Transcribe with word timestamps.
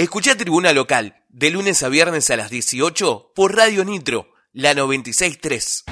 Escucha 0.00 0.34
Tribuna 0.34 0.72
Local, 0.72 1.14
de 1.28 1.50
lunes 1.50 1.82
a 1.82 1.90
viernes 1.90 2.30
a 2.30 2.36
las 2.36 2.48
18 2.48 3.32
por 3.34 3.54
Radio 3.54 3.84
Nitro, 3.84 4.32
la 4.54 4.72
963. 4.72 5.84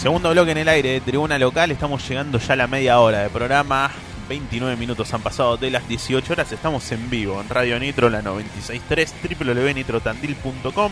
Segundo 0.00 0.32
bloque 0.32 0.50
en 0.50 0.58
el 0.58 0.68
aire 0.68 0.94
de 0.94 1.00
Tribuna 1.00 1.38
Local, 1.38 1.70
estamos 1.70 2.08
llegando 2.08 2.40
ya 2.40 2.54
a 2.54 2.56
la 2.56 2.66
media 2.66 2.98
hora 2.98 3.20
de 3.20 3.30
programa. 3.30 3.92
29 4.28 4.74
minutos 4.74 5.14
han 5.14 5.22
pasado 5.22 5.58
de 5.58 5.70
las 5.70 5.86
18 5.86 6.32
horas, 6.32 6.50
estamos 6.50 6.90
en 6.90 7.08
vivo 7.08 7.40
en 7.40 7.48
Radio 7.48 7.78
Nitro, 7.78 8.10
la 8.10 8.20
963, 8.20 9.14
www.nitrotandil.com. 9.38 10.90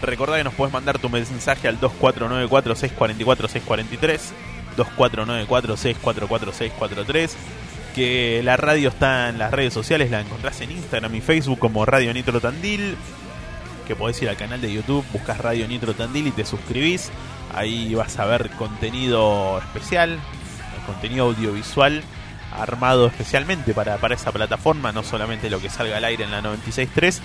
Recordá 0.00 0.38
que 0.38 0.44
nos 0.44 0.54
puedes 0.54 0.72
mandar 0.72 0.98
tu 0.98 1.10
mensaje 1.10 1.68
al 1.68 1.78
2494-644-643, 1.78 4.20
2494-644-643 4.78 7.32
que 7.98 8.42
la 8.44 8.56
radio 8.56 8.90
está 8.90 9.28
en 9.28 9.38
las 9.38 9.50
redes 9.50 9.74
sociales, 9.74 10.08
la 10.08 10.20
encontrás 10.20 10.60
en 10.60 10.70
Instagram 10.70 11.12
y 11.16 11.20
Facebook 11.20 11.58
como 11.58 11.84
Radio 11.84 12.14
Nitro 12.14 12.40
Tandil, 12.40 12.96
que 13.88 13.96
podés 13.96 14.22
ir 14.22 14.28
al 14.28 14.36
canal 14.36 14.60
de 14.60 14.72
YouTube, 14.72 15.04
buscas 15.12 15.38
Radio 15.38 15.66
Nitro 15.66 15.94
Tandil 15.94 16.28
y 16.28 16.30
te 16.30 16.44
suscribís. 16.44 17.10
Ahí 17.52 17.96
vas 17.96 18.16
a 18.20 18.24
ver 18.26 18.50
contenido 18.50 19.58
especial, 19.58 20.16
contenido 20.86 21.24
audiovisual 21.24 22.04
armado 22.52 23.08
especialmente 23.08 23.74
para, 23.74 23.96
para 23.96 24.14
esa 24.14 24.30
plataforma, 24.30 24.92
no 24.92 25.02
solamente 25.02 25.50
lo 25.50 25.60
que 25.60 25.68
salga 25.68 25.96
al 25.96 26.04
aire 26.04 26.22
en 26.22 26.30
la 26.30 26.40
96.3, 26.40 27.18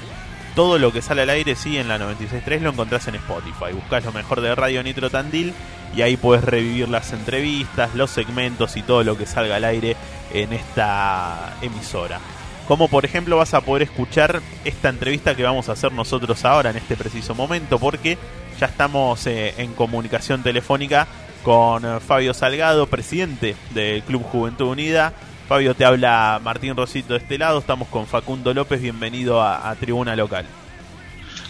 todo 0.56 0.78
lo 0.78 0.92
que 0.92 1.02
sale 1.02 1.24
al 1.24 1.30
aire, 1.30 1.56
sí, 1.56 1.78
en 1.78 1.88
la 1.88 1.98
96.3 1.98 2.62
lo 2.62 2.70
encontrás 2.72 3.08
en 3.08 3.16
Spotify. 3.16 3.74
Buscás 3.74 4.06
lo 4.06 4.12
mejor 4.12 4.42
de 4.42 4.54
Radio 4.54 4.84
Nitro 4.84 5.10
Tandil 5.10 5.54
y 5.96 6.02
ahí 6.02 6.18
puedes 6.18 6.44
revivir 6.44 6.90
las 6.90 7.12
entrevistas, 7.14 7.96
los 7.96 8.12
segmentos 8.12 8.78
y 8.78 8.84
todo 8.84 9.04
lo 9.04 9.18
que 9.18 9.26
salga 9.26 9.56
al 9.56 9.64
aire 9.64 9.96
en 10.34 10.54
esta 10.54 11.56
emisora. 11.62 12.20
Como 12.68 12.88
por 12.88 13.04
ejemplo 13.04 13.38
vas 13.38 13.54
a 13.54 13.62
poder 13.62 13.84
escuchar 13.84 14.42
esta 14.64 14.90
entrevista 14.90 15.36
que 15.36 15.44
vamos 15.44 15.70
a 15.70 15.74
hacer 15.74 15.92
nosotros 15.92 16.46
ahora 16.46 16.70
en 16.70 16.78
este 16.78 16.96
preciso 16.96 17.36
momento 17.36 17.78
porque 17.78 18.18
ya 18.60 18.68
estamos 18.68 19.28
eh, 19.28 19.54
en 19.58 19.74
comunicación 19.74 20.44
telefónica 20.44 21.08
con 21.44 21.84
eh, 21.84 22.00
Fabio 22.00 22.34
Salgado, 22.34 22.88
presidente 22.88 23.56
del 23.72 24.02
Club 24.04 24.24
Juventud 24.24 24.68
Unida, 24.68 25.14
Fabio, 25.54 25.76
te 25.76 25.86
habla 25.86 26.42
Martín 26.42 26.76
Rosito 26.76 27.14
de 27.14 27.20
este 27.20 27.38
lado, 27.38 27.60
estamos 27.60 27.88
con 27.88 28.08
Facundo 28.08 28.56
López, 28.56 28.82
bienvenido 28.82 29.40
a, 29.40 29.76
Tribuna 29.80 30.16
Local. 30.16 30.48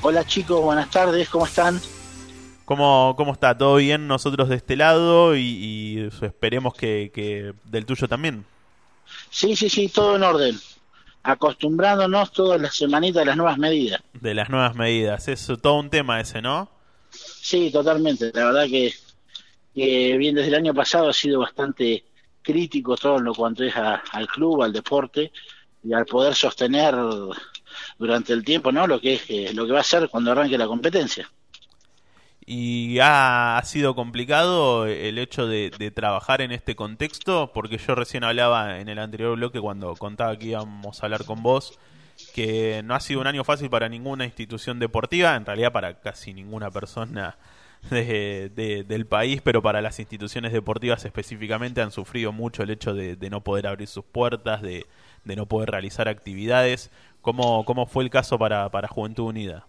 Hola 0.01 0.25
chicos, 0.25 0.59
buenas 0.61 0.91
tardes, 0.91 1.29
¿cómo 1.29 1.45
están? 1.45 1.79
¿Cómo, 2.65 3.13
cómo 3.15 3.31
está? 3.31 3.57
¿Todo 3.57 3.77
bien 3.77 4.09
nosotros 4.09 4.49
de 4.49 4.57
este 4.57 4.75
lado 4.75 5.37
y, 5.37 6.09
esperemos 6.21 6.73
que, 6.73 7.53
del 7.63 7.85
tuyo 7.85 8.09
también? 8.09 8.43
Sí, 9.29 9.55
sí, 9.55 9.69
sí, 9.69 9.87
todo 9.87 10.17
en 10.17 10.23
orden. 10.23 10.59
Acostumbrándonos 11.23 12.33
todas 12.33 12.59
las 12.59 12.75
semanitas 12.75 13.21
a 13.21 13.25
las 13.27 13.37
nuevas 13.37 13.57
medidas. 13.57 14.01
De 14.19 14.33
las 14.33 14.49
nuevas 14.49 14.75
medidas, 14.75 15.29
es 15.29 15.47
todo 15.61 15.75
un 15.75 15.89
tema 15.89 16.19
ese, 16.19 16.41
¿no? 16.41 16.69
Sí, 17.09 17.71
totalmente. 17.71 18.33
La 18.33 18.47
verdad 18.47 18.65
que, 18.65 18.93
que 19.73 20.17
bien 20.17 20.35
desde 20.35 20.49
el 20.49 20.55
año 20.55 20.73
pasado 20.73 21.07
ha 21.07 21.13
sido 21.13 21.39
bastante 21.39 22.03
crítico 22.43 22.95
todo 22.95 23.19
lo 23.19 23.33
cuanto 23.33 23.63
es 23.63 23.73
al 23.75 24.27
club, 24.27 24.61
al 24.61 24.73
deporte 24.73 25.31
y 25.83 25.93
al 25.93 26.05
poder 26.05 26.35
sostener 26.35 26.95
durante 27.97 28.33
el 28.33 28.43
tiempo, 28.43 28.71
¿no? 28.71 28.85
Lo 28.85 28.99
que 28.99 29.15
es 29.15 29.23
eh, 29.29 29.51
lo 29.53 29.65
que 29.65 29.71
va 29.73 29.79
a 29.79 29.83
ser 29.83 30.09
cuando 30.09 30.31
arranque 30.31 30.57
la 30.57 30.67
competencia. 30.67 31.29
Y 32.45 32.99
ha, 33.01 33.61
sido 33.63 33.95
complicado 33.95 34.85
el 34.85 35.17
hecho 35.17 35.47
de, 35.47 35.69
trabajar 35.95 36.41
en 36.41 36.51
este 36.51 36.75
contexto, 36.75 37.51
porque 37.53 37.77
yo 37.77 37.95
recién 37.95 38.25
hablaba 38.25 38.79
en 38.79 38.89
el 38.89 38.99
anterior 38.99 39.37
bloque 39.37 39.61
cuando 39.61 39.95
contaba 39.95 40.37
que 40.37 40.47
íbamos 40.47 41.01
a 41.01 41.05
hablar 41.05 41.23
con 41.23 41.41
vos, 41.41 41.79
que 42.35 42.81
no 42.83 42.95
ha 42.95 42.99
sido 42.99 43.21
un 43.21 43.27
año 43.27 43.45
fácil 43.45 43.69
para 43.69 43.87
ninguna 43.87 44.25
institución 44.25 44.77
deportiva, 44.77 45.35
en 45.35 45.45
realidad 45.45 45.71
para 45.71 46.01
casi 46.01 46.33
ninguna 46.33 46.69
persona 46.69 47.37
de, 47.89 48.85
del 48.87 49.05
país, 49.05 49.41
pero 49.43 49.61
para 49.61 49.81
las 49.81 49.99
instituciones 49.99 50.53
deportivas 50.53 51.05
específicamente 51.05 51.81
han 51.81 51.91
sufrido 51.91 52.31
mucho 52.31 52.63
el 52.63 52.69
hecho 52.69 52.93
de, 52.93 53.17
no 53.29 53.41
poder 53.41 53.67
abrir 53.67 53.87
sus 53.87 54.05
puertas, 54.05 54.61
de, 54.61 54.85
no 55.23 55.45
poder 55.45 55.71
realizar 55.71 56.07
actividades. 56.07 56.91
¿Cómo, 57.21 57.63
cómo 57.65 57.85
fue 57.85 58.03
el 58.03 58.09
caso 58.09 58.37
para, 58.37 58.69
para 58.69 58.87
Juventud 58.87 59.25
Unida? 59.25 59.65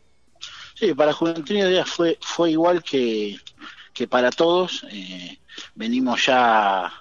Sí, 0.75 0.93
para 0.95 1.13
Juventud 1.13 1.49
Unida 1.51 1.85
fue, 1.85 2.19
fue 2.21 2.51
igual 2.51 2.83
que, 2.83 3.39
que 3.93 4.09
para 4.09 4.31
todos. 4.31 4.85
Eh, 4.91 5.39
venimos 5.75 6.27
ya 6.27 6.93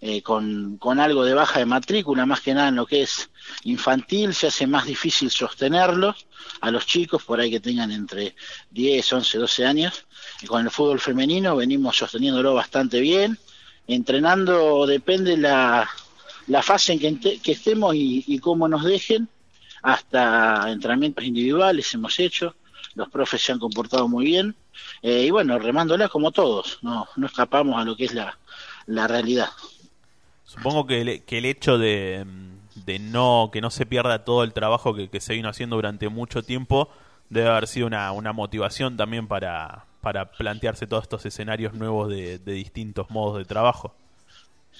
eh, 0.00 0.22
con, 0.22 0.76
con 0.78 1.00
algo 1.00 1.24
de 1.24 1.34
baja 1.34 1.58
de 1.58 1.66
matrícula, 1.66 2.24
más 2.24 2.40
que 2.40 2.54
nada 2.54 2.68
en 2.68 2.76
lo 2.76 2.86
que 2.86 3.02
es 3.02 3.30
infantil, 3.64 4.34
se 4.34 4.46
hace 4.46 4.66
más 4.66 4.86
difícil 4.86 5.30
sostenerlo 5.30 6.14
a 6.60 6.70
los 6.70 6.86
chicos, 6.86 7.24
por 7.24 7.40
ahí 7.40 7.50
que 7.50 7.60
tengan 7.60 7.90
entre 7.90 8.34
10, 8.70 9.12
11, 9.12 9.38
12 9.38 9.66
años. 9.66 10.06
Y 10.42 10.46
con 10.46 10.64
el 10.64 10.70
fútbol 10.70 11.00
femenino 11.00 11.56
venimos 11.56 11.96
sosteniéndolo 11.96 12.54
bastante 12.54 13.00
bien. 13.00 13.38
Entrenando 13.86 14.86
depende 14.86 15.36
la, 15.36 15.88
la 16.46 16.62
fase 16.62 16.92
en 16.92 17.18
que, 17.18 17.40
que 17.40 17.52
estemos 17.52 17.94
y, 17.94 18.38
cómo 18.38 18.68
nos 18.68 18.84
dejen. 18.84 19.28
Hasta 19.82 20.70
entrenamientos 20.70 21.24
individuales 21.24 21.92
hemos 21.94 22.18
hecho. 22.18 22.54
Los 22.94 23.08
profes 23.08 23.42
se 23.42 23.52
han 23.52 23.58
comportado 23.58 24.08
muy 24.08 24.24
bien. 24.24 24.56
Eh, 25.02 25.24
y 25.26 25.30
bueno, 25.30 25.58
remándola 25.58 26.08
como 26.08 26.32
todos. 26.32 26.78
No, 26.82 27.06
no 27.16 27.26
escapamos 27.26 27.80
a 27.80 27.84
lo 27.84 27.96
que 27.96 28.06
es 28.06 28.14
la, 28.14 28.38
la 28.86 29.06
realidad. 29.06 29.50
Supongo 30.48 30.86
que 30.86 31.22
que 31.26 31.38
el 31.38 31.44
hecho 31.44 31.78
de, 31.78 32.24
de 32.86 32.98
no 32.98 33.50
que 33.52 33.60
no 33.60 33.70
se 33.70 33.86
pierda 33.86 34.24
todo 34.24 34.42
el 34.42 34.52
trabajo 34.52 34.94
que, 34.94 35.20
se 35.20 35.34
vino 35.34 35.48
haciendo 35.48 35.76
durante 35.76 36.08
mucho 36.08 36.42
tiempo 36.42 36.88
debe 37.28 37.48
haber 37.48 37.66
sido 37.66 37.86
una, 37.86 38.32
motivación 38.32 38.96
también 38.96 39.28
para, 39.28 39.84
para 40.00 40.30
plantearse 40.30 40.86
todos 40.86 41.02
estos 41.04 41.26
escenarios 41.26 41.74
nuevos 41.74 42.08
de, 42.08 42.38
distintos 42.38 43.10
modos 43.10 43.38
de 43.38 43.44
trabajo. 43.44 43.94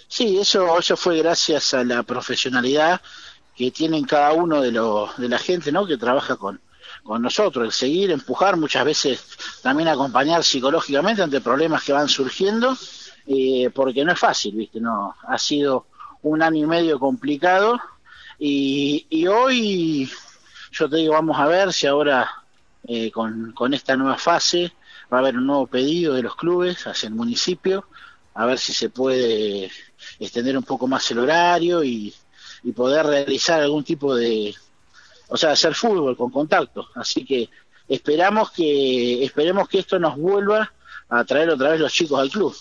Sí, 0.07 0.39
eso, 0.39 0.79
eso 0.79 0.97
fue 0.97 1.19
gracias 1.19 1.75
a 1.75 1.85
la 1.85 2.03
profesionalidad 2.03 3.01
que 3.55 3.71
tienen 3.71 4.05
cada 4.05 4.33
uno 4.33 4.63
de, 4.63 4.73
los 4.73 5.17
de 5.19 5.29
la 5.29 5.39
gente 5.39 5.71
¿no? 5.73 5.85
que 5.85 5.99
trabaja 5.99 6.37
con, 6.37 6.61
con 7.03 7.21
nosotros, 7.21 7.67
el 7.67 7.73
seguir, 7.73 8.11
empujar, 8.11 8.57
muchas 8.57 8.85
veces 8.85 9.23
también 9.63 9.89
acompañar 9.89 10.45
psicológicamente 10.45 11.23
ante 11.23 11.41
problemas 11.41 11.83
que 11.83 11.93
van 11.93 12.09
surgiendo, 12.09 12.77
eh, 13.29 13.71
porque 13.75 14.05
no 14.05 14.13
es 14.13 14.19
fácil, 14.19 14.57
¿viste? 14.57 14.81
No, 14.81 15.15
ha 15.23 15.39
sido 15.39 15.87
un 16.23 16.43
año 16.43 16.65
y 16.65 16.67
medio 16.67 16.99
complicado 16.99 17.79
y, 18.39 19.07
y 19.11 19.27
hoy 19.27 20.11
yo 20.73 20.89
te 20.89 20.97
digo, 20.97 21.13
vamos 21.13 21.39
a 21.39 21.47
ver 21.47 21.73
si 21.73 21.87
ahora 21.87 22.31
eh, 22.85 23.11
con, 23.11 23.53
con 23.53 23.75
esta 23.75 23.97
nueva 23.97 24.17
fase 24.17 24.73
va 25.13 25.19
a 25.19 25.21
haber 25.21 25.37
un 25.37 25.47
nuevo 25.47 25.67
pedido 25.67 26.15
de 26.15 26.23
los 26.23 26.37
clubes 26.37 26.87
hacia 26.87 27.09
el 27.09 27.15
municipio, 27.15 27.85
a 28.35 28.47
ver 28.47 28.59
si 28.59 28.73
se 28.73 28.89
puede 28.89 29.71
extender 30.19 30.57
un 30.57 30.65
poco 30.65 30.87
más 30.87 31.11
el 31.11 31.19
horario 31.19 31.85
y, 31.85 32.15
y 32.63 32.73
poder 32.73 33.05
realizar 33.07 33.61
algún 33.61 33.85
tipo 33.85 34.15
de, 34.15 34.55
o 35.29 35.37
sea, 35.37 35.51
hacer 35.53 35.75
fútbol 35.75 36.17
con 36.17 36.31
contacto. 36.31 36.89
Así 36.95 37.25
que 37.27 37.51
esperamos 37.89 38.51
que, 38.53 39.23
esperemos 39.25 39.69
que 39.69 39.81
esto 39.81 39.99
nos 39.99 40.17
vuelva 40.17 40.73
a 41.09 41.25
traer 41.25 41.51
otra 41.51 41.71
vez 41.71 41.81
los 41.81 41.93
chicos 41.93 42.19
al 42.19 42.31
club. 42.31 42.55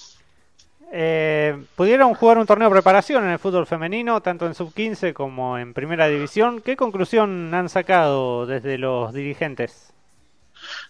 Eh, 0.91 1.65
pudieron 1.75 2.13
jugar 2.13 2.37
un 2.37 2.45
torneo 2.45 2.69
de 2.69 2.75
preparación 2.75 3.25
en 3.25 3.31
el 3.31 3.39
fútbol 3.39 3.67
femenino, 3.67 4.21
tanto 4.21 4.45
en 4.45 4.55
sub-15 4.55 5.13
como 5.13 5.57
en 5.57 5.73
primera 5.73 6.07
división. 6.07 6.61
¿Qué 6.61 6.77
conclusión 6.77 7.53
han 7.53 7.67
sacado 7.69 8.45
desde 8.45 8.77
los 8.77 9.13
dirigentes? 9.13 9.91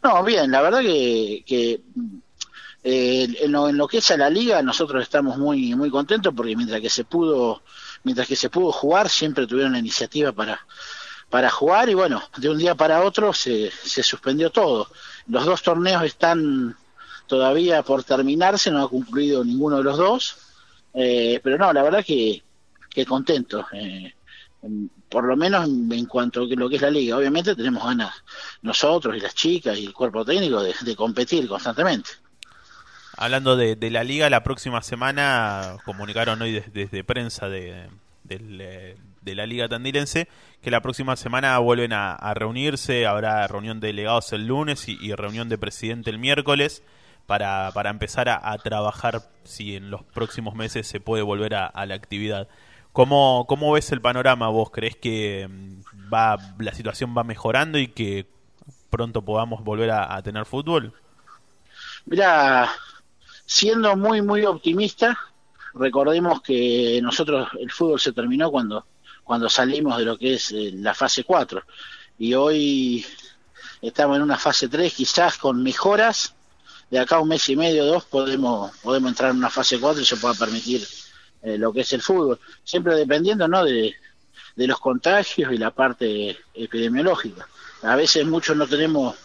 No, 0.03 0.24
bien, 0.24 0.52
la 0.52 0.62
verdad 0.62 0.81
que, 0.81 1.44
que 1.46 1.81
eh, 2.84 3.28
en, 3.41 3.52
lo, 3.52 3.88
que 3.88 3.97
es 3.97 4.12
a 4.12 4.18
la 4.18 4.30
liga 4.30 4.62
nosotros 4.62 5.03
estamos 5.03 5.38
muy 5.38 5.75
muy 5.75 5.90
contentos 5.90 6.34
porque 6.34 6.56
mientras 6.56 6.80
que 6.80 6.90
se 6.90 7.03
pudo 7.03 7.62
mientras 8.03 8.28
que 8.28 8.36
se 8.36 8.50
pudo 8.50 8.72
jugar 8.72 9.09
siempre 9.09 9.47
tuvieron 9.47 9.74
la 9.74 9.80
iniciativa 9.80 10.31
para 10.31 10.66
para 11.30 11.50
jugar 11.50 11.90
y 11.90 11.96
bueno 11.96 12.24
de 12.38 12.50
un 12.50 12.57
día 12.57 12.75
para 12.75 13.03
otro 13.03 13.34
se, 13.34 13.72
se 13.72 14.04
suspendió 14.04 14.51
todo 14.51 14.88
los 15.27 15.45
dos 15.45 15.63
torneos 15.63 16.04
están 16.04 16.77
todavía 17.27 17.83
por 17.83 18.03
terminarse, 18.03 18.71
no 18.71 18.83
ha 18.83 18.89
concluido 18.89 19.44
ninguno 19.44 19.77
de 19.77 19.83
los 19.83 19.97
dos, 19.97 20.38
eh, 20.94 21.39
pero 21.44 21.57
no, 21.57 21.71
la 21.71 21.83
verdad 21.83 22.03
que, 22.03 22.41
que 22.89 23.06
contento, 23.06 23.68
eh, 23.74 24.13
por 25.09 25.24
lo 25.25 25.38
menos 25.38 25.65
en, 25.65 26.06
cuanto 26.06 26.41
a 26.41 26.45
lo 26.45 26.69
que 26.69 26.77
es 26.77 26.81
la 26.81 26.89
liga. 26.89 27.18
Obviamente 27.18 27.56
tenemos 27.56 27.83
ganas 27.83 28.13
nosotros 28.62 29.15
y 29.15 29.19
las 29.19 29.35
chicas 29.35 29.77
y 29.77 29.85
el 29.85 29.94
cuerpo 29.94 30.25
técnico 30.25 30.63
de, 30.63 30.95
competir 30.95 31.47
constantemente. 31.47 32.09
Hablando 33.15 33.56
de, 33.56 33.77
la 33.91 34.03
liga, 34.03 34.29
la 34.29 34.44
próxima 34.44 34.81
semana 34.81 35.77
comunicaron 35.85 36.41
hoy 36.41 36.63
desde, 36.74 37.03
prensa 37.03 37.50
de, 37.50 37.89
de, 38.24 38.95
la 39.35 39.45
liga 39.45 39.68
tandilense 39.68 40.27
que 40.62 40.71
la 40.71 40.81
próxima 40.81 41.15
semana 41.15 41.57
vuelven 41.59 41.94
a, 41.94 42.33
reunirse, 42.33 43.06
habrá 43.06 43.47
reunión 43.47 43.79
de 43.79 43.88
delegados 43.88 44.33
el 44.33 44.47
lunes 44.47 44.88
y 44.88 45.13
reunión 45.13 45.50
de 45.50 45.57
presidente 45.57 46.09
el 46.09 46.19
miércoles 46.19 46.83
para, 47.27 47.71
para 47.74 47.89
empezar 47.89 48.29
a, 48.29 48.57
trabajar 48.57 49.21
si 49.44 49.75
en 49.75 49.91
los 49.91 50.01
próximos 50.03 50.56
meses 50.56 50.88
se 50.88 51.01
puede 51.01 51.21
volver 51.21 51.56
a, 51.56 51.85
la 51.85 51.94
actividad. 51.94 52.47
¿Cómo, 52.94 53.45
¿Cómo 53.47 53.74
ves 53.74 53.91
el 53.91 54.01
panorama 54.01 54.47
vos? 54.47 54.71
¿Crees 54.71 54.95
que 54.95 55.47
mm, 55.47 56.12
va 56.12 56.38
la 56.57 56.74
situación 56.74 57.13
va 57.15 57.24
mejorando 57.24 57.77
y 57.77 57.89
que 57.89 58.25
pronto 58.89 59.21
podamos 59.21 59.63
volver 59.63 59.91
a, 59.91 60.19
tener 60.24 60.45
fútbol? 60.45 60.94
Mira, 62.06 62.71
siendo 63.45 63.97
muy, 63.97 64.21
muy 64.21 64.45
optimista, 64.45 65.19
recordemos 65.74 66.41
que 66.41 67.00
nosotros 67.03 67.50
el 67.59 67.69
fútbol 67.69 68.00
se 68.00 68.13
terminó 68.13 68.50
cuando, 68.50 68.85
cuando 69.25 69.50
salimos 69.50 69.97
de 69.97 70.06
lo 70.06 70.18
que 70.18 70.35
es 70.35 70.53
eh, 70.53 70.71
la 70.74 70.94
fase 70.94 71.25
4 71.25 71.62
y 72.19 72.33
hoy 72.33 73.06
estamos 73.81 74.15
en 74.15 74.24
una 74.24 74.38
fase 74.38 74.69
3 74.69 74.94
quizás 74.94 75.38
con 75.38 75.62
mejoras 75.62 76.37
de 76.89 77.00
acá 77.00 77.19
un 77.19 77.30
mes 77.30 77.48
y 77.50 77.56
medio 77.56 77.86
dos 77.86 78.06
podemos 78.06 78.72
podemos 78.78 79.10
entrar 79.10 79.31
en 79.31 79.38
una 79.38 79.50
fase 79.50 79.80
4 79.80 80.01
y 80.01 80.06
se 80.06 80.18
pueda 80.18 80.34
permitir 80.34 80.86
eh, 81.44 81.57
lo 81.57 81.74
que 81.74 81.81
es 81.81 81.94
el 81.94 82.01
fútbol 82.01 82.39
siempre 82.63 82.95
dependiendo 82.95 83.48
no 83.48 83.63
de, 83.63 83.95
de 84.56 84.68
los 84.68 84.80
contagios 84.80 85.51
y 85.51 85.57
la 85.57 85.72
parte 85.72 86.38
epidemiológica 86.54 87.48
a 87.84 87.95
veces 87.95 88.25
muchos 88.25 88.56
no 88.56 88.68
tenemos 88.68 89.16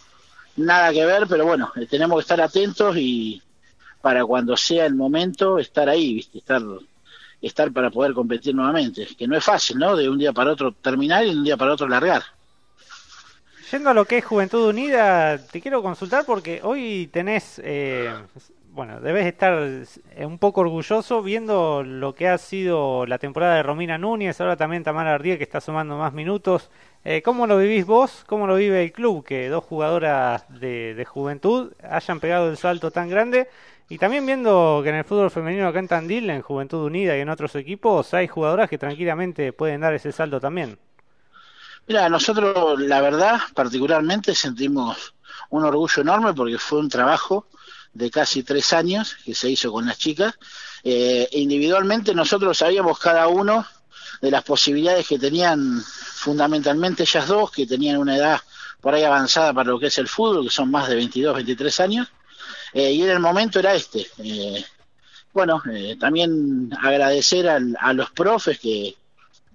nada 0.57 0.93
que 0.93 1.05
ver, 1.05 1.27
pero 1.29 1.47
bueno, 1.47 1.73
eh, 1.77 1.87
tenemos 1.87 2.19
que 2.19 2.23
estar 2.23 2.41
atentos 2.41 2.97
y 2.97 3.43
para 4.01 4.25
cuando 4.25 4.57
sea 4.57 4.87
el 4.87 4.95
momento 4.95 5.59
estar 5.59 5.89
ahí, 5.89 6.15
¿viste? 6.15 6.39
Estar 6.39 6.63
estar 7.41 7.73
para 7.73 7.91
poder 7.91 8.13
competir 8.15 8.55
nuevamente, 8.55 9.09
que 9.19 9.27
no 9.27 9.37
es 9.37 9.43
fácil, 9.43 9.79
¿no? 9.79 9.97
De 9.97 10.09
un 10.09 10.19
día 10.19 10.33
para 10.33 10.53
otro 10.53 10.73
terminar 10.73 11.25
y 11.25 11.31
de 11.31 11.37
un 11.37 11.45
día 11.45 11.57
para 11.57 11.73
otro 11.73 11.89
largar. 11.89 12.23
Yendo 13.73 13.89
a 13.89 13.95
lo 13.95 14.05
que 14.05 14.19
es 14.19 14.25
Juventud 14.27 14.69
Unida, 14.69 15.39
te 15.39 15.63
quiero 15.63 15.83
consultar 15.83 16.27
porque 16.27 16.61
hoy 16.63 17.09
tenés 17.11 17.59
eh, 17.65 18.13
bueno, 18.69 19.01
debes 19.01 19.25
estar 19.25 19.59
un 20.27 20.39
poco 20.39 20.61
orgulloso 20.61 21.23
viendo 21.23 21.83
lo 21.83 22.15
que 22.15 22.29
ha 22.29 22.37
sido 22.37 23.07
la 23.07 23.17
temporada 23.17 23.55
de 23.57 23.63
Romina 23.63 23.97
Núñez, 23.97 24.39
ahora 24.43 24.57
también 24.57 24.83
Tamara 24.83 25.15
Ardía 25.15 25.39
que 25.39 25.45
está 25.45 25.63
sumando 25.63 25.97
más 25.97 26.13
minutos. 26.13 26.71
Eh, 27.03 27.23
¿Cómo 27.23 27.47
lo 27.47 27.57
vivís 27.57 27.87
vos? 27.87 28.25
¿Cómo 28.27 28.47
lo 28.47 28.57
vive 28.57 28.83
el 28.83 28.93
club? 28.93 29.25
Que 29.25 29.49
dos 29.49 29.65
jugadoras 29.65 30.45
de, 30.61 31.07
juventud 31.09 31.73
hayan 31.83 32.21
pegado 32.21 32.51
el 32.51 32.59
salto 32.59 32.91
tan 32.91 33.09
grande. 33.09 33.49
Y 33.89 33.97
también 33.97 34.27
viendo 34.27 34.83
que 34.83 34.91
en 34.91 34.97
el 34.97 35.05
fútbol 35.05 35.31
femenino 35.31 35.67
acá 35.67 35.79
en 35.79 35.89
Tandil, 35.89 36.29
en 36.29 36.43
Juventud 36.43 36.85
Unida 36.85 37.17
y 37.17 37.21
en 37.21 37.31
otros 37.31 37.57
equipos, 37.57 38.13
hay 38.13 38.29
jugadoras 38.29 38.69
que 38.69 38.77
tranquilamente 38.77 39.55
pueden 39.55 39.81
dar 39.81 39.95
ese 39.95 40.13
salto 40.13 40.41
también. 40.41 40.79
Mira, 41.87 42.09
nosotros 42.09 42.81
la 42.81 43.01
verdad 43.01 43.41
particularmente 43.55 44.35
sentimos 44.35 45.15
un 45.51 45.65
orgullo 45.65 46.03
enorme 46.03 46.33
porque 46.33 46.59
fue 46.59 46.79
un 46.79 46.89
trabajo 46.89 47.47
de 47.93 48.11
casi 48.11 48.43
tres 48.43 48.73
años 48.73 49.17
que 49.25 49.35
se 49.35 49.51
hizo 49.51 49.73
con 49.73 49.87
las 49.87 49.99
chicas. 49.99 50.35
Eh, 50.85 51.29
individualmente 51.33 52.15
nosotros 52.15 52.59
sabíamos 52.59 52.99
cada 52.99 53.29
uno 53.29 53.67
de 54.21 54.31
las 54.31 54.45
posibilidades 54.45 55.07
que 55.07 55.19
tenían 55.19 55.83
fundamentalmente 55.83 57.03
ellas 57.03 57.27
dos, 57.27 57.51
que 57.51 57.67
tenían 57.67 57.99
una 57.99 58.17
edad 58.17 58.41
por 58.81 58.95
ahí 58.95 59.03
avanzada 59.03 59.53
para 59.53 59.71
lo 59.71 59.79
que 59.79 59.87
es 59.87 59.99
el 59.99 60.09
fútbol, 60.09 60.45
que 60.45 60.51
son 60.51 60.71
más 60.71 60.89
de 60.89 60.95
22, 60.97 61.35
23 61.35 61.81
años, 61.81 62.09
eh, 62.73 62.93
y 62.93 63.03
en 63.03 63.11
el 63.11 63.21
momento 63.21 63.59
era 63.59 63.75
este. 63.75 64.07
Eh, 64.19 64.65
bueno, 65.33 65.63
también 65.99 66.71
agradecer 66.81 67.49
a 67.49 67.93
los 67.95 68.11
profes 68.11 68.59
que 68.59 68.97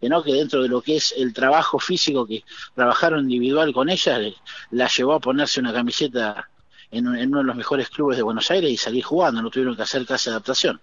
no 0.02 0.24
que 0.24 0.34
dentro 0.34 0.62
de 0.62 0.70
lo 0.70 0.82
que 0.82 0.98
es 0.98 1.14
el 1.18 1.34
trabajo 1.34 1.80
físico 1.80 2.26
que 2.26 2.44
trabajaron 2.76 3.22
individual 3.22 3.74
con 3.74 3.90
ellas, 3.90 4.34
la 4.72 4.88
llevó 4.88 5.14
a 5.14 5.20
ponerse 5.20 5.60
una 5.60 5.74
camiseta 5.74 6.50
en, 6.92 7.08
uno 7.08 7.40
de 7.40 7.44
los 7.44 7.56
mejores 7.56 7.90
clubes 7.90 8.18
de 8.18 8.24
Buenos 8.24 8.50
Aires 8.52 8.72
y 8.72 8.78
salir 8.78 9.04
jugando, 9.04 9.42
no 9.42 9.50
tuvieron 9.50 9.76
que 9.76 9.84
hacer 9.84 10.06
casi 10.06 10.30
adaptación. 10.30 10.80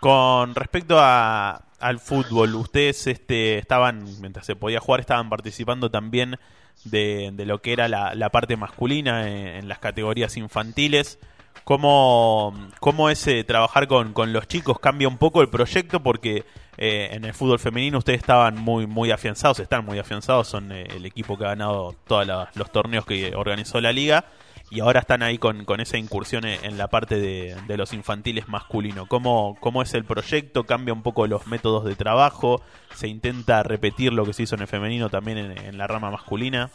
Con 0.00 0.54
respecto 0.54 0.98
a, 0.98 1.64
al 1.80 1.98
fútbol, 1.98 2.54
ustedes 2.54 3.06
este, 3.06 3.58
estaban, 3.58 4.04
mientras 4.20 4.46
se 4.46 4.56
podía 4.56 4.80
jugar, 4.80 5.00
estaban 5.00 5.28
participando 5.28 5.90
también 5.90 6.38
de, 6.84 7.30
de 7.32 7.46
lo 7.46 7.60
que 7.60 7.72
era 7.72 7.88
la, 7.88 8.14
la 8.14 8.30
parte 8.30 8.56
masculina 8.56 9.28
en, 9.28 9.68
las 9.68 9.78
categorías 9.78 10.36
infantiles. 10.36 11.18
¿Cómo, 11.66 12.54
cómo 12.78 13.10
es 13.10 13.26
eh, 13.26 13.42
trabajar 13.42 13.88
con, 13.88 14.12
con 14.12 14.32
los 14.32 14.46
chicos? 14.46 14.78
¿Cambia 14.78 15.08
un 15.08 15.18
poco 15.18 15.42
el 15.42 15.48
proyecto? 15.48 16.00
Porque 16.00 16.44
eh, 16.78 17.08
en 17.10 17.24
el 17.24 17.34
fútbol 17.34 17.58
femenino 17.58 17.98
ustedes 17.98 18.20
estaban 18.20 18.56
muy 18.56 18.86
muy 18.86 19.10
afianzados, 19.10 19.58
están 19.58 19.84
muy 19.84 19.98
afianzados, 19.98 20.46
son 20.46 20.70
eh, 20.70 20.86
el 20.94 21.04
equipo 21.04 21.36
que 21.36 21.44
ha 21.44 21.48
ganado 21.48 21.96
todos 22.06 22.24
los 22.54 22.70
torneos 22.70 23.04
que 23.04 23.34
organizó 23.34 23.80
la 23.80 23.92
liga 23.92 24.26
y 24.70 24.78
ahora 24.78 25.00
están 25.00 25.24
ahí 25.24 25.38
con, 25.38 25.64
con 25.64 25.80
esa 25.80 25.98
incursión 25.98 26.44
en 26.44 26.78
la 26.78 26.86
parte 26.86 27.18
de, 27.18 27.76
los 27.76 27.92
infantiles 27.92 28.46
masculino. 28.46 29.06
¿Cómo, 29.06 29.56
¿Cómo 29.58 29.82
es 29.82 29.92
el 29.94 30.04
proyecto? 30.04 30.66
¿Cambia 30.66 30.94
un 30.94 31.02
poco 31.02 31.26
los 31.26 31.48
métodos 31.48 31.84
de 31.84 31.96
trabajo? 31.96 32.62
¿Se 32.94 33.08
intenta 33.08 33.64
repetir 33.64 34.12
lo 34.12 34.24
que 34.24 34.34
se 34.34 34.44
hizo 34.44 34.54
en 34.54 34.60
el 34.60 34.68
femenino 34.68 35.10
también 35.10 35.38
en, 35.38 35.76
la 35.76 35.88
rama 35.88 36.12
masculina? 36.12 36.70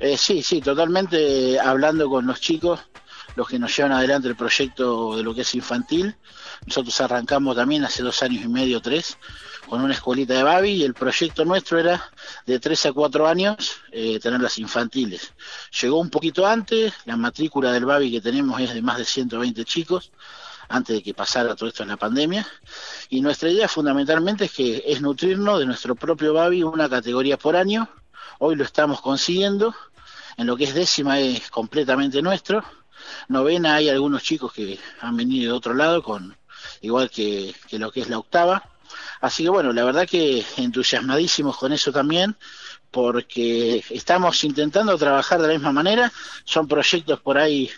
Eh, 0.00 0.16
sí, 0.16 0.42
sí, 0.42 0.60
totalmente 0.60 1.60
hablando 1.60 2.10
con 2.10 2.26
los 2.26 2.40
chicos 2.40 2.80
los 3.36 3.48
que 3.48 3.58
nos 3.58 3.76
llevan 3.76 3.92
adelante 3.92 4.28
el 4.28 4.36
proyecto 4.36 5.16
de 5.16 5.22
lo 5.22 5.34
que 5.34 5.42
es 5.42 5.54
infantil. 5.54 6.16
Nosotros 6.66 7.00
arrancamos 7.00 7.56
también 7.56 7.84
hace 7.84 8.02
dos 8.02 8.22
años 8.22 8.44
y 8.44 8.48
medio, 8.48 8.80
tres, 8.80 9.18
con 9.68 9.80
una 9.80 9.94
escuelita 9.94 10.34
de 10.34 10.42
Babi 10.42 10.70
y 10.70 10.84
el 10.84 10.94
proyecto 10.94 11.44
nuestro 11.44 11.78
era 11.78 12.10
de 12.46 12.58
tres 12.58 12.86
a 12.86 12.92
cuatro 12.92 13.26
años 13.26 13.76
eh, 13.92 14.18
tener 14.20 14.40
las 14.40 14.58
infantiles. 14.58 15.32
Llegó 15.80 15.98
un 15.98 16.10
poquito 16.10 16.46
antes, 16.46 16.92
la 17.04 17.16
matrícula 17.16 17.72
del 17.72 17.84
Babi 17.84 18.10
que 18.10 18.20
tenemos 18.20 18.60
es 18.60 18.74
de 18.74 18.82
más 18.82 18.98
de 18.98 19.04
120 19.04 19.64
chicos 19.64 20.12
antes 20.68 20.96
de 20.96 21.02
que 21.02 21.14
pasara 21.14 21.56
todo 21.56 21.68
esto 21.68 21.82
en 21.82 21.88
la 21.88 21.96
pandemia. 21.96 22.46
Y 23.08 23.20
nuestra 23.20 23.48
idea 23.48 23.68
fundamentalmente 23.68 24.44
es 24.44 24.52
que 24.52 24.84
es 24.86 25.00
nutrirnos 25.00 25.58
de 25.58 25.66
nuestro 25.66 25.96
propio 25.96 26.32
Babi 26.32 26.62
una 26.62 26.88
categoría 26.88 27.36
por 27.36 27.56
año. 27.56 27.88
Hoy 28.38 28.54
lo 28.54 28.64
estamos 28.64 29.00
consiguiendo. 29.00 29.74
En 30.36 30.46
lo 30.46 30.56
que 30.56 30.64
es 30.64 30.74
décima 30.74 31.18
es 31.18 31.50
completamente 31.50 32.22
nuestro 32.22 32.64
novena 33.28 33.76
hay 33.76 33.88
algunos 33.88 34.22
chicos 34.22 34.52
que 34.52 34.78
han 35.00 35.16
venido 35.16 35.52
de 35.52 35.58
otro 35.58 35.74
lado, 35.74 36.02
con 36.02 36.36
igual 36.80 37.10
que, 37.10 37.54
lo 37.72 37.90
que 37.90 38.00
es 38.00 38.08
la 38.08 38.18
octava. 38.18 38.64
Así 39.20 39.44
que 39.44 39.50
bueno, 39.50 39.72
la 39.72 39.84
verdad 39.84 40.08
que 40.08 40.44
entusiasmadísimos 40.56 41.56
con 41.56 41.72
eso 41.72 41.92
también, 41.92 42.36
porque 42.90 43.84
estamos 43.90 44.42
intentando 44.44 44.96
trabajar 44.98 45.40
de 45.40 45.48
la 45.48 45.54
misma 45.54 45.72
manera, 45.72 46.12
son 46.44 46.66
proyectos 46.66 47.20
por 47.20 47.38
ahí 47.38 47.70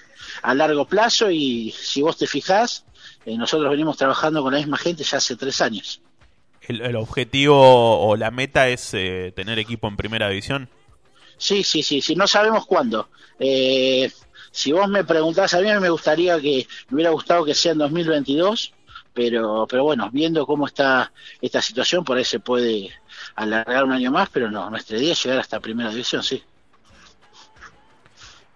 a 0.42 0.54
largo 0.54 0.86
plazo 0.86 1.30
y 1.30 1.72
si 1.72 2.00
vos 2.00 2.16
te 2.16 2.26
fijás, 2.26 2.84
eh, 3.26 3.36
nosotros 3.36 3.70
venimos 3.70 3.96
trabajando 3.96 4.42
con 4.42 4.52
la 4.52 4.58
misma 4.58 4.78
gente 4.78 5.04
ya 5.04 5.18
hace 5.18 5.36
tres 5.36 5.60
años. 5.60 6.00
¿El, 6.62 6.94
objetivo 6.96 8.06
o 8.06 8.16
la 8.16 8.30
meta 8.30 8.68
es 8.68 8.94
eh, 8.94 9.32
tener 9.34 9.58
equipo 9.58 9.88
en 9.88 9.96
primera 9.96 10.28
división? 10.28 10.68
Sí, 11.36 11.64
sí, 11.64 11.82
sí, 11.82 12.00
sí, 12.00 12.14
no 12.14 12.28
sabemos 12.28 12.66
cuándo. 12.66 13.08
Eh, 13.40 14.10
si 14.52 14.70
vos 14.70 14.88
me 14.88 15.02
preguntás, 15.02 15.54
a 15.54 15.60
mí 15.60 15.68
me 15.80 15.88
gustaría 15.88 16.38
que, 16.40 16.66
me 16.90 16.96
hubiera 16.96 17.10
gustado 17.10 17.44
que 17.44 17.54
sea 17.54 17.72
en 17.72 17.78
2022, 17.78 18.72
pero, 19.14 19.66
pero 19.68 19.84
bueno, 19.84 20.10
viendo 20.12 20.46
cómo 20.46 20.66
está 20.66 21.10
esta 21.40 21.60
situación, 21.60 22.04
por 22.04 22.18
ahí 22.18 22.24
se 22.24 22.38
puede 22.38 22.90
alargar 23.34 23.84
un 23.84 23.92
año 23.92 24.12
más, 24.12 24.28
pero 24.30 24.50
no, 24.50 24.68
nuestra 24.70 24.98
idea 24.98 25.12
es 25.12 25.24
llegar 25.24 25.40
hasta 25.40 25.58
primera 25.58 25.90
división, 25.90 26.22
sí. 26.22 26.42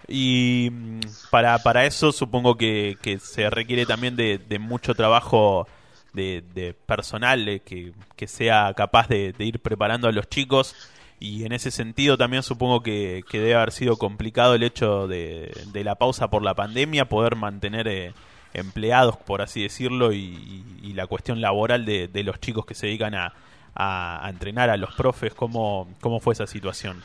Y 0.06 0.68
mm, 0.70 1.00
para, 1.30 1.58
para 1.58 1.86
eso 1.86 2.12
supongo 2.12 2.56
que, 2.56 2.96
que 3.02 3.18
se 3.18 3.50
requiere 3.50 3.86
también 3.86 4.16
de, 4.16 4.58
mucho 4.60 4.94
trabajo 4.94 5.66
de, 6.12 6.44
de 6.54 6.74
personal 6.74 7.62
que, 7.64 7.92
que, 8.14 8.28
sea 8.28 8.72
capaz 8.76 9.08
de, 9.08 9.34
ir 9.38 9.60
preparando 9.60 10.08
a 10.08 10.12
los 10.12 10.28
chicos 10.28 10.74
y 11.18 11.44
en 11.44 11.52
ese 11.52 11.70
sentido 11.70 12.18
también 12.18 12.42
supongo 12.42 12.82
que, 12.82 13.24
debe 13.32 13.54
haber 13.54 13.72
sido 13.72 13.96
complicado 13.96 14.54
el 14.54 14.62
hecho 14.62 15.06
de, 15.08 15.50
la 15.72 15.94
pausa 15.94 16.28
por 16.28 16.42
la 16.42 16.54
pandemia, 16.54 17.08
poder 17.08 17.36
mantener 17.36 17.88
eh, 17.88 18.12
empleados, 18.52 19.16
por 19.16 19.42
así 19.42 19.62
decirlo, 19.62 20.12
y, 20.12 20.62
la 20.94 21.06
cuestión 21.06 21.42
laboral 21.42 21.84
de, 21.84 22.22
los 22.24 22.40
chicos 22.40 22.64
que 22.64 22.74
se 22.74 22.86
dedican 22.86 23.14
a, 23.14 23.34
a, 23.74 24.26
entrenar 24.30 24.70
a 24.70 24.76
los 24.76 24.94
profes. 24.94 25.34
¿Cómo, 25.34 25.88
¿Cómo 26.00 26.20
fue 26.20 26.32
esa 26.32 26.46
situación? 26.46 27.02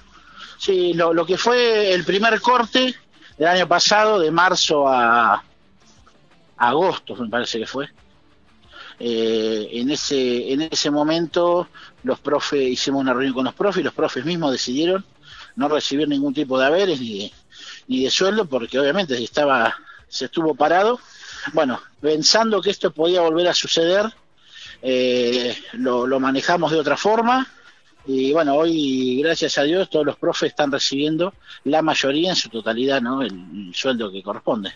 Sí, 0.57 0.93
lo, 0.93 1.13
lo 1.13 1.25
que 1.25 1.37
fue 1.37 1.93
el 1.93 2.05
primer 2.05 2.39
corte 2.39 2.95
del 3.37 3.47
año 3.47 3.67
pasado, 3.67 4.19
de 4.19 4.31
marzo 4.31 4.87
a 4.87 5.43
agosto, 6.57 7.15
me 7.15 7.27
parece 7.27 7.59
que 7.59 7.65
fue, 7.65 7.87
eh, 9.03 9.67
en 9.71 9.89
ese 9.89 10.53
en 10.53 10.61
ese 10.61 10.91
momento 10.91 11.67
los 12.03 12.19
profes 12.19 12.69
hicimos 12.69 13.01
una 13.01 13.13
reunión 13.13 13.33
con 13.33 13.45
los 13.45 13.55
profes 13.55 13.81
y 13.81 13.83
los 13.83 13.95
profes 13.95 14.23
mismos 14.23 14.51
decidieron 14.51 15.03
no 15.55 15.67
recibir 15.69 16.07
ningún 16.07 16.35
tipo 16.35 16.59
de 16.59 16.67
haberes 16.67 17.01
ni, 17.01 17.33
ni 17.87 18.03
de 18.03 18.11
sueldo 18.11 18.45
porque 18.45 18.79
obviamente 18.79 19.21
estaba 19.23 19.75
se 20.07 20.25
estuvo 20.25 20.53
parado. 20.53 20.99
Bueno 21.53 21.81
pensando 21.99 22.61
que 22.61 22.69
esto 22.69 22.91
podía 22.91 23.21
volver 23.21 23.47
a 23.47 23.55
suceder 23.55 24.05
eh, 24.83 25.57
lo, 25.73 26.05
lo 26.05 26.19
manejamos 26.19 26.71
de 26.71 26.79
otra 26.79 26.95
forma 26.95 27.47
y 28.05 28.31
bueno 28.33 28.53
hoy 28.53 29.19
gracias 29.23 29.57
a 29.57 29.63
Dios 29.63 29.89
todos 29.89 30.05
los 30.05 30.17
profes 30.17 30.49
están 30.49 30.71
recibiendo 30.71 31.33
la 31.63 31.81
mayoría 31.81 32.29
en 32.29 32.35
su 32.35 32.49
totalidad 32.49 33.01
no 33.01 33.23
el 33.23 33.71
sueldo 33.73 34.11
que 34.11 34.21
corresponde 34.21 34.73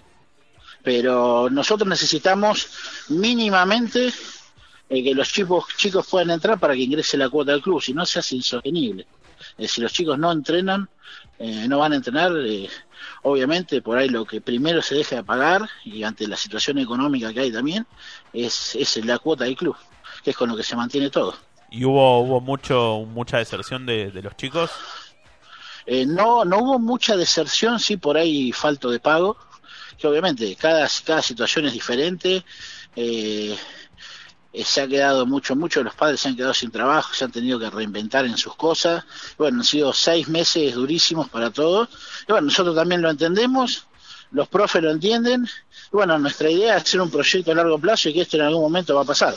pero 0.86 1.50
nosotros 1.50 1.90
necesitamos 1.90 2.70
mínimamente 3.10 4.14
eh, 4.88 5.04
que 5.04 5.16
los 5.16 5.28
chicos, 5.30 5.66
chicos 5.76 6.08
puedan 6.08 6.30
entrar 6.30 6.60
para 6.60 6.76
que 6.76 6.82
ingrese 6.82 7.18
la 7.18 7.28
cuota 7.28 7.52
del 7.52 7.62
club, 7.62 7.82
si 7.82 7.92
no 7.92 8.06
se 8.06 8.20
hace 8.20 8.36
insostenible. 8.36 9.08
Eh, 9.58 9.68
si 9.68 9.82
los 9.82 9.92
chicos 9.92 10.18
no 10.20 10.32
entrenan, 10.32 10.88
eh, 11.40 11.66
no 11.68 11.80
van 11.80 11.94
a 11.94 11.96
entrenar, 11.96 12.32
obviamente 13.24 13.82
por 13.82 13.98
ahí 13.98 14.10
lo 14.10 14.26
que 14.26 14.42
primero 14.42 14.82
se 14.84 14.94
deja 14.94 15.18
de 15.18 15.24
pagar, 15.24 15.68
y 15.84 16.04
ante 16.04 16.28
la 16.28 16.38
situación 16.38 16.78
económica 16.78 17.34
que 17.34 17.40
hay 17.40 17.52
también, 17.52 17.88
es, 18.32 18.76
es 18.76 19.04
la 19.04 19.18
cuota 19.18 19.46
del 19.46 19.58
club, 19.58 19.76
que 20.24 20.30
es 20.30 20.38
con 20.38 20.50
lo 20.50 20.56
que 20.56 20.64
se 20.64 20.76
mantiene 20.76 21.10
todo. 21.10 21.34
¿Y 21.72 21.84
hubo, 21.84 22.20
hubo 22.20 22.42
mucho, 22.42 23.06
mucha 23.08 23.40
deserción 23.40 23.88
de, 23.88 24.12
de 24.12 24.22
los 24.22 24.38
chicos? 24.38 24.70
no, 26.08 26.46
no 26.46 26.58
hubo 26.60 26.80
mucha 26.80 27.16
deserción, 27.16 27.80
sí 27.80 27.98
por 27.98 28.18
ahí 28.18 28.52
falto 28.52 28.90
de 28.90 29.00
pago, 29.00 29.38
que 29.98 30.08
obviamente 30.08 30.56
cada, 30.56 30.88
cada 31.06 31.22
situación 31.22 31.66
es 31.66 31.74
diferente. 31.74 32.44
Eh, 32.96 33.58
eh, 34.54 34.64
se 34.64 34.82
ha 34.82 34.88
quedado 34.88 35.26
mucho, 35.26 35.54
muchos 35.56 35.84
los 35.84 35.96
padres 35.96 36.22
se 36.22 36.30
han 36.30 36.36
quedado 36.38 36.54
sin 36.54 36.72
trabajo, 36.72 37.14
se 37.14 37.26
han 37.26 37.32
tenido 37.32 37.60
que 37.60 37.70
reinventar 37.70 38.26
en 38.26 38.38
sus 38.38 38.56
cosas. 38.56 39.04
Bueno, 39.38 39.60
han 39.60 39.66
sido 39.66 39.92
seis 39.92 40.30
meses 40.30 40.74
durísimos 40.76 41.30
para 41.30 41.52
todos. 41.52 41.90
Y 42.28 42.32
bueno, 42.32 42.48
nosotros 42.48 42.74
también 42.74 43.02
lo 43.02 43.10
entendemos, 43.10 43.88
los 44.32 44.48
profes 44.48 44.82
lo 44.82 44.92
entienden. 44.92 45.44
Y 45.44 45.92
bueno, 45.92 46.18
nuestra 46.20 46.50
idea 46.50 46.78
es 46.78 46.84
hacer 46.84 47.02
un 47.02 47.12
proyecto 47.12 47.52
a 47.52 47.56
largo 47.56 47.78
plazo 47.80 48.08
y 48.08 48.14
que 48.14 48.22
esto 48.22 48.38
en 48.38 48.44
algún 48.44 48.62
momento 48.62 48.96
va 48.96 49.02
a 49.02 49.06
pasar. 49.06 49.36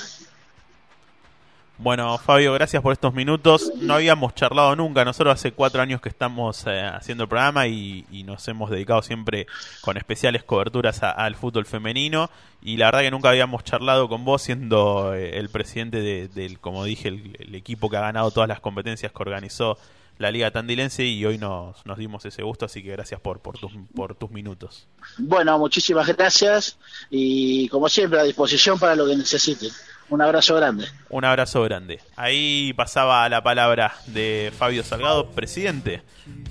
Bueno, 1.80 2.18
Fabio, 2.18 2.52
gracias 2.54 2.82
por 2.82 2.92
estos 2.92 3.14
minutos. 3.14 3.70
No 3.76 3.94
habíamos 3.94 4.34
charlado 4.34 4.74
nunca. 4.74 5.04
Nosotros 5.04 5.34
hace 5.34 5.52
cuatro 5.52 5.80
años 5.80 6.00
que 6.00 6.08
estamos 6.08 6.64
eh, 6.66 6.82
haciendo 6.82 7.22
el 7.22 7.28
programa 7.28 7.68
y, 7.68 8.04
nos 8.26 8.48
hemos 8.48 8.68
dedicado 8.68 9.00
siempre 9.00 9.46
con 9.80 9.96
especiales 9.96 10.42
coberturas 10.42 11.04
al 11.04 11.36
fútbol 11.36 11.66
femenino. 11.66 12.30
Y 12.60 12.78
la 12.78 12.86
verdad 12.86 13.02
que 13.02 13.12
nunca 13.12 13.28
habíamos 13.28 13.62
charlado 13.62 14.08
con 14.08 14.24
vos 14.24 14.42
siendo 14.42 15.14
eh, 15.14 15.38
el 15.38 15.50
presidente 15.50 16.28
del, 16.28 16.58
como 16.58 16.82
dije, 16.82 17.08
el, 17.08 17.54
equipo 17.54 17.88
que 17.88 17.96
ha 17.96 18.00
ganado 18.00 18.32
todas 18.32 18.48
las 18.48 18.58
competencias 18.58 19.12
que 19.12 19.22
organizó 19.22 19.78
la 20.18 20.32
Liga 20.32 20.50
Tandilense 20.50 21.04
y 21.04 21.24
hoy 21.24 21.38
nos, 21.38 21.86
nos 21.86 21.96
dimos 21.96 22.24
ese 22.24 22.42
gusto, 22.42 22.64
así 22.64 22.82
que 22.82 22.90
gracias 22.90 23.20
por, 23.20 23.38
por, 23.38 23.56
tus, 23.56 23.70
por 23.94 24.16
tus 24.16 24.32
minutos. 24.32 24.88
Bueno, 25.16 25.56
muchísimas 25.60 26.08
gracias 26.08 26.76
y 27.08 27.68
como 27.68 27.88
siempre 27.88 28.18
a 28.18 28.24
disposición 28.24 28.80
para 28.80 28.96
lo 28.96 29.06
que 29.06 29.14
necesiten. 29.14 29.70
Un 30.10 30.22
abrazo 30.22 30.56
grande. 30.56 30.86
Un 31.10 31.24
abrazo 31.24 31.62
grande. 31.62 32.00
Ahí 32.16 32.72
pasaba 32.74 33.28
la 33.28 33.42
palabra 33.42 33.94
de 34.06 34.52
Fabio 34.56 34.82
Salgado, 34.82 35.30
presidente 35.30 36.02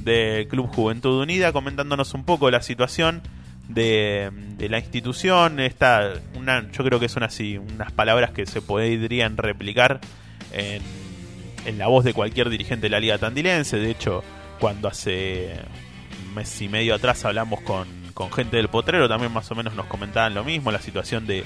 del 0.01 0.47
Club 0.47 0.67
Juventud 0.73 1.21
Unida, 1.21 1.51
comentándonos 1.51 2.13
un 2.13 2.23
poco 2.23 2.51
la 2.51 2.61
situación 2.61 3.23
de, 3.67 4.31
la 4.59 4.77
institución. 4.77 5.59
Esta, 5.59 6.13
una, 6.35 6.71
yo 6.71 6.83
creo 6.83 6.99
que 6.99 7.09
son 7.09 7.23
así 7.23 7.57
unas 7.57 7.91
palabras 7.91 8.31
que 8.31 8.45
se 8.45 8.61
podrían 8.61 9.37
replicar 9.37 10.01
en, 10.53 10.81
en 11.65 11.77
la 11.79 11.87
voz 11.87 12.03
de 12.03 12.13
cualquier 12.13 12.49
dirigente 12.49 12.85
de 12.85 12.89
la 12.91 12.99
Liga 12.99 13.17
Tandilense. 13.17 13.77
De 13.77 13.89
hecho, 13.89 14.23
cuando 14.59 14.87
hace 14.87 15.55
un 16.27 16.35
mes 16.35 16.61
y 16.61 16.69
medio 16.69 16.93
atrás 16.93 17.25
hablamos 17.25 17.61
con, 17.61 17.87
con 18.13 18.31
gente 18.31 18.57
del 18.57 18.67
Potrero, 18.67 19.09
también 19.09 19.33
más 19.33 19.49
o 19.51 19.55
menos 19.55 19.73
nos 19.73 19.87
comentaban 19.87 20.33
lo 20.35 20.43
mismo, 20.43 20.71
la 20.71 20.81
situación 20.81 21.25
de 21.25 21.43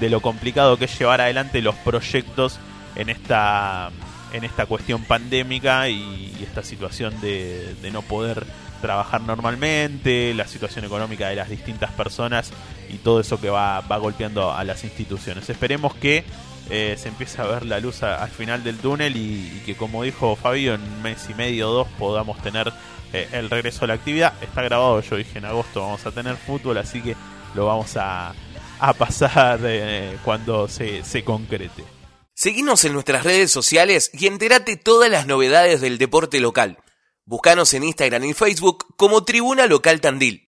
de 0.00 0.10
lo 0.10 0.20
complicado 0.20 0.76
que 0.76 0.86
es 0.86 0.98
llevar 0.98 1.20
adelante 1.20 1.62
los 1.62 1.74
proyectos 1.76 2.58
en 2.96 3.08
esta 3.08 3.90
en 4.32 4.42
esta 4.42 4.66
cuestión 4.66 5.04
pandémica 5.04 5.88
y, 5.88 6.32
esta 6.42 6.62
situación 6.62 7.18
de, 7.20 7.74
no 7.92 8.02
poder 8.02 8.44
trabajar 8.82 9.22
normalmente, 9.22 10.34
la 10.34 10.46
situación 10.46 10.84
económica 10.84 11.28
de 11.28 11.36
las 11.36 11.48
distintas 11.48 11.90
personas 11.92 12.52
y 12.90 12.96
todo 12.98 13.20
eso 13.20 13.40
que 13.40 13.48
va, 13.48 13.80
va 13.80 13.96
golpeando 13.96 14.52
a 14.52 14.62
las 14.64 14.84
instituciones. 14.84 15.48
Esperemos 15.48 15.94
que 15.94 16.24
eh, 16.70 16.96
se 16.98 17.08
empiece 17.08 17.40
a 17.40 17.44
ver 17.44 17.66
la 17.66 17.78
luz 17.78 18.02
al 18.02 18.28
final 18.28 18.64
del 18.64 18.78
túnel 18.78 19.16
y, 19.16 19.62
que 19.64 19.76
como 19.76 20.02
dijo 20.02 20.34
Fabio, 20.34 20.74
en 20.74 20.82
un 20.82 21.02
mes 21.02 21.28
y 21.30 21.34
medio 21.34 21.70
o 21.70 21.72
dos 21.72 21.88
podamos 21.98 22.40
tener 22.42 22.72
eh, 23.12 23.28
el 23.32 23.50
regreso 23.50 23.84
a 23.84 23.88
la 23.88 23.94
actividad. 23.94 24.32
Está 24.42 24.62
grabado, 24.62 25.00
yo 25.00 25.16
dije 25.16 25.38
en 25.38 25.44
agosto 25.44 25.80
vamos 25.80 26.04
a 26.06 26.10
tener 26.10 26.36
fútbol, 26.36 26.78
así 26.78 27.00
que 27.00 27.16
lo 27.54 27.66
vamos 27.66 27.96
a, 27.96 28.32
a 28.80 28.92
pasar 28.92 29.60
eh, 29.64 30.18
cuando 30.24 30.68
se, 30.68 31.04
se 31.04 31.22
concrete. 31.24 31.84
Seguinos 32.34 32.84
en 32.84 32.92
nuestras 32.92 33.22
redes 33.22 33.52
sociales 33.52 34.10
y 34.12 34.26
entérate 34.26 34.76
todas 34.76 35.08
las 35.10 35.26
novedades 35.26 35.80
del 35.80 35.98
deporte 35.98 36.40
local. 36.40 36.78
Búscanos 37.24 37.72
en 37.74 37.84
Instagram 37.84 38.24
y 38.24 38.34
Facebook 38.34 38.86
como 38.96 39.24
Tribuna 39.24 39.66
Local 39.66 40.00
Tandil. 40.00 40.42